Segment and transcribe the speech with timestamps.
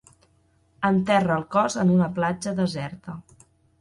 [0.89, 3.19] Enterra el cos en una platja deserta.